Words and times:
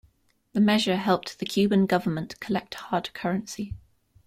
The 0.53 0.59
measure 0.59 0.95
helped 0.95 1.37
the 1.37 1.45
Cuban 1.45 1.85
government 1.85 2.39
collect 2.39 2.73
hard 2.73 3.13
currency. 3.13 3.75